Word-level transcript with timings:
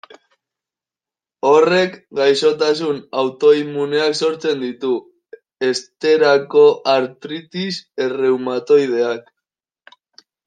Horrek 1.49 1.97
gaixotasun 2.19 3.01
autoimmuneak 3.23 4.17
sortzen 4.27 4.63
ditu, 4.65 4.93
esterako 5.69 6.65
artritis 6.97 7.79
erreumatoideak. 8.07 9.31